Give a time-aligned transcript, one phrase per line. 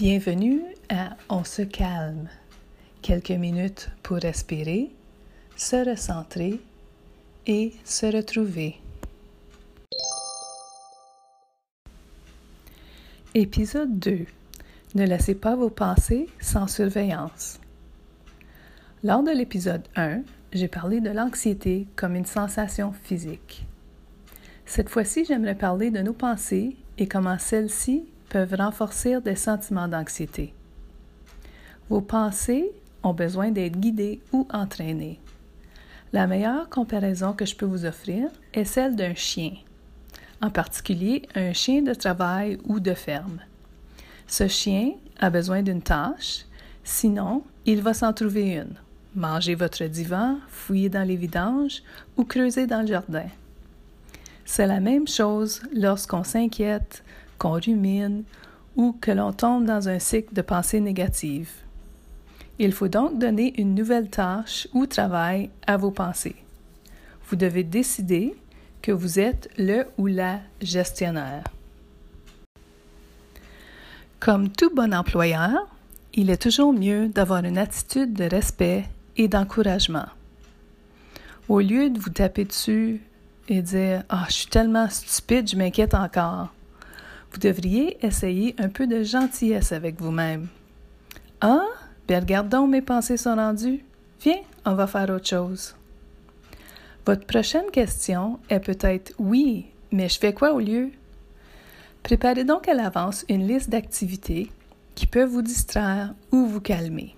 [0.00, 2.30] Bienvenue à On se calme.
[3.02, 4.88] Quelques minutes pour respirer,
[5.56, 6.58] se recentrer
[7.46, 8.80] et se retrouver.
[13.34, 14.24] Épisode 2.
[14.94, 17.60] Ne laissez pas vos pensées sans surveillance.
[19.04, 20.22] Lors de l'épisode 1,
[20.54, 23.66] j'ai parlé de l'anxiété comme une sensation physique.
[24.64, 30.54] Cette fois-ci, j'aimerais parler de nos pensées et comment celles-ci peuvent renforcer des sentiments d'anxiété.
[31.90, 32.70] Vos pensées
[33.02, 35.20] ont besoin d'être guidées ou entraînées.
[36.12, 39.52] La meilleure comparaison que je peux vous offrir est celle d'un chien,
[40.40, 43.40] en particulier un chien de travail ou de ferme.
[44.26, 46.46] Ce chien a besoin d'une tâche,
[46.84, 48.74] sinon il va s'en trouver une.
[49.16, 51.82] Manger votre divan, fouiller dans les vidanges
[52.16, 53.26] ou creuser dans le jardin.
[54.44, 57.02] C'est la même chose lorsqu'on s'inquiète,
[57.40, 58.22] qu'on rumine
[58.76, 61.50] ou que l'on tombe dans un cycle de pensées négatives.
[62.58, 66.36] Il faut donc donner une nouvelle tâche ou travail à vos pensées.
[67.28, 68.36] Vous devez décider
[68.82, 71.44] que vous êtes le ou la gestionnaire.
[74.20, 75.66] Comme tout bon employeur,
[76.12, 78.84] il est toujours mieux d'avoir une attitude de respect
[79.16, 80.06] et d'encouragement.
[81.48, 83.00] Au lieu de vous taper dessus
[83.48, 86.52] et dire Ah, je suis tellement stupide, je m'inquiète encore,
[87.32, 90.48] vous devriez essayer un peu de gentillesse avec vous-même.
[91.40, 91.66] Ah,
[92.08, 93.84] bien regarde donc, mes pensées sont rendues.
[94.20, 95.76] Viens, on va faire autre chose.
[97.06, 100.90] Votre prochaine question est peut-être Oui, mais je fais quoi au lieu?
[102.02, 104.50] Préparez donc à l'avance une liste d'activités
[104.94, 107.16] qui peuvent vous distraire ou vous calmer.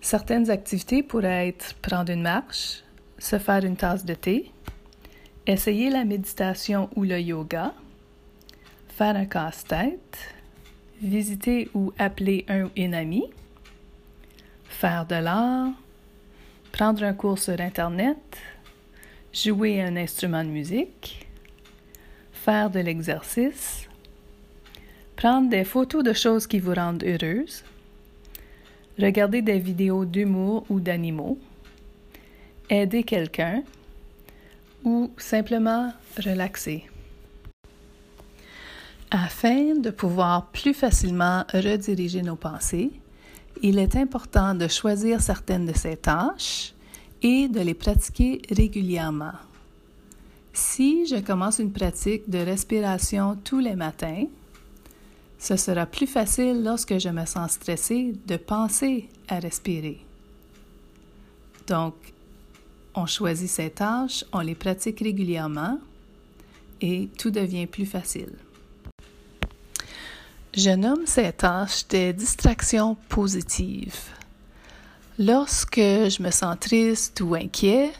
[0.00, 2.82] Certaines activités pourraient être prendre une marche,
[3.18, 4.52] se faire une tasse de thé,
[5.46, 7.72] essayer la méditation ou le yoga,
[8.92, 10.34] faire un casse-tête,
[11.00, 13.30] visiter ou appeler un ou une amie,
[14.68, 15.72] faire de l'art,
[16.72, 18.38] prendre un cours sur Internet,
[19.32, 21.26] jouer un instrument de musique,
[22.32, 23.88] faire de l'exercice,
[25.16, 27.64] prendre des photos de choses qui vous rendent heureuse,
[28.98, 31.38] regarder des vidéos d'humour ou d'animaux,
[32.68, 33.62] aider quelqu'un
[34.84, 36.91] ou simplement relaxer.
[39.14, 42.92] Afin de pouvoir plus facilement rediriger nos pensées,
[43.60, 46.72] il est important de choisir certaines de ces tâches
[47.20, 49.34] et de les pratiquer régulièrement.
[50.54, 54.24] Si je commence une pratique de respiration tous les matins,
[55.38, 60.00] ce sera plus facile lorsque je me sens stressée de penser à respirer.
[61.66, 62.14] Donc,
[62.94, 65.78] on choisit ces tâches, on les pratique régulièrement
[66.80, 68.32] et tout devient plus facile.
[70.54, 74.10] Je nomme ces tâches des distractions positives.
[75.18, 77.90] Lorsque je me sens triste ou inquiet,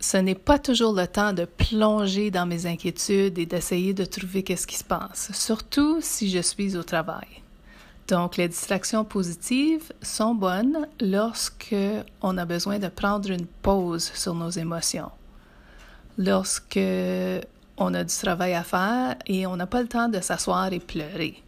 [0.00, 4.42] ce n'est pas toujours le temps de plonger dans mes inquiétudes et d'essayer de trouver
[4.42, 7.28] qu'est-ce qui se passe, surtout si je suis au travail.
[8.08, 11.76] Donc, les distractions positives sont bonnes lorsque
[12.22, 15.12] on a besoin de prendre une pause sur nos émotions.
[16.18, 16.80] Lorsque
[17.80, 20.80] on a du travail à faire et on n'a pas le temps de s'asseoir et
[20.80, 21.42] pleurer.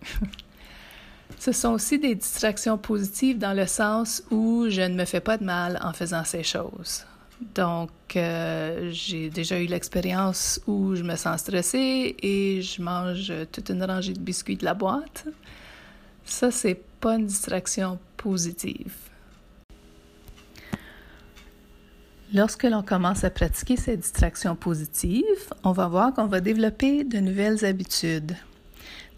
[1.39, 5.39] Ce sont aussi des distractions positives dans le sens où je ne me fais pas
[5.39, 7.05] de mal en faisant ces choses.
[7.55, 13.71] Donc, euh, j'ai déjà eu l'expérience où je me sens stressée et je mange toute
[13.71, 15.27] une rangée de biscuits de la boîte.
[16.25, 18.95] Ça, c'est pas une distraction positive.
[22.35, 27.19] Lorsque l'on commence à pratiquer ces distractions positives, on va voir qu'on va développer de
[27.19, 28.35] nouvelles habitudes.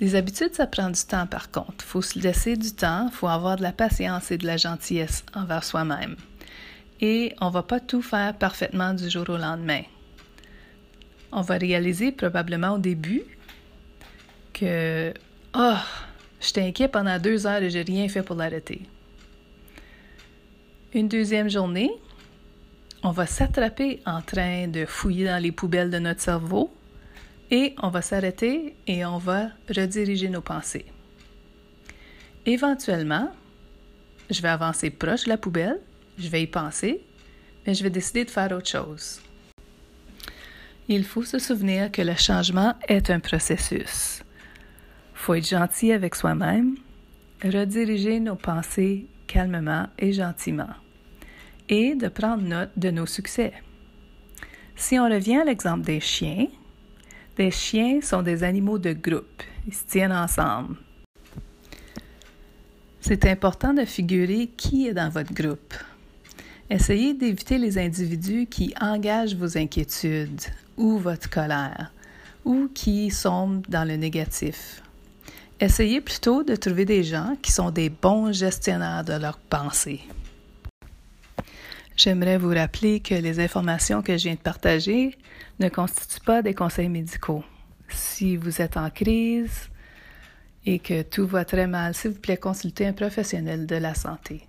[0.01, 1.77] Des habitudes, ça prend du temps par contre.
[1.79, 4.57] Il faut se laisser du temps, il faut avoir de la patience et de la
[4.57, 6.17] gentillesse envers soi-même.
[7.01, 9.83] Et on ne va pas tout faire parfaitement du jour au lendemain.
[11.31, 13.23] On va réaliser probablement au début
[14.53, 15.15] que
[15.57, 15.77] Oh,
[16.41, 18.83] j'étais inquiet pendant deux heures et j'ai rien fait pour l'arrêter.
[20.93, 21.91] Une deuxième journée,
[23.05, 26.75] on va s'attraper en train de fouiller dans les poubelles de notre cerveau
[27.51, 30.87] et on va s'arrêter et on va rediriger nos pensées.
[32.47, 33.31] Éventuellement,
[34.31, 35.81] je vais avancer proche de la poubelle,
[36.17, 37.03] je vais y penser,
[37.67, 39.21] mais je vais décider de faire autre chose.
[40.89, 44.23] Il faut se souvenir que le changement est un processus.
[45.13, 46.77] Faut être gentil avec soi-même,
[47.43, 50.75] rediriger nos pensées calmement et gentiment
[51.69, 53.53] et de prendre note de nos succès.
[54.77, 56.47] Si on revient à l'exemple des chiens,
[57.37, 59.43] des chiens sont des animaux de groupe.
[59.67, 60.77] Ils se tiennent ensemble.
[63.01, 65.75] C'est important de figurer qui est dans votre groupe.
[66.71, 70.41] Essayez d'éviter les individus qui engagent vos inquiétudes
[70.77, 71.93] ou votre colère
[72.45, 74.83] ou qui sont dans le négatif.
[75.61, 80.01] Essayez plutôt de trouver des gens qui sont des bons gestionnaires de leurs pensées.
[81.97, 85.17] J'aimerais vous rappeler que les informations que je viens de partager
[85.61, 87.45] ne constituent pas des conseils médicaux.
[87.89, 89.71] Si vous êtes en crise
[90.67, 94.47] et que tout va très mal, s'il vous plaît, consultez un professionnel de la santé.